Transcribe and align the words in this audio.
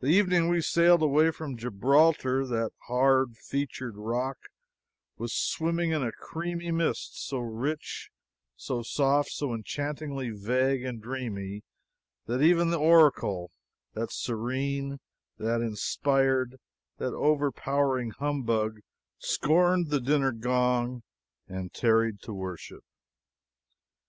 The 0.00 0.08
evening 0.08 0.48
we 0.48 0.60
sailed 0.60 1.02
away 1.02 1.30
from 1.30 1.56
Gibraltar, 1.56 2.44
that 2.48 2.72
hard 2.88 3.36
featured 3.36 3.96
rock 3.96 4.38
was 5.18 5.32
swimming 5.32 5.92
in 5.92 6.02
a 6.02 6.10
creamy 6.10 6.72
mist 6.72 7.28
so 7.28 7.38
rich, 7.38 8.10
so 8.56 8.82
soft, 8.82 9.30
so 9.30 9.54
enchantingly 9.54 10.30
vague 10.30 10.82
and 10.82 11.00
dreamy, 11.00 11.62
that 12.26 12.42
even 12.42 12.70
the 12.70 12.80
Oracle, 12.80 13.52
that 13.94 14.10
serene, 14.10 14.98
that 15.38 15.60
inspired, 15.60 16.56
that 16.98 17.14
overpowering 17.14 18.10
humbug, 18.10 18.80
scorned 19.20 19.90
the 19.90 20.00
dinner 20.00 20.32
gong 20.32 21.04
and 21.46 21.72
tarried 21.72 22.20
to 22.22 22.32
worship! 22.32 22.82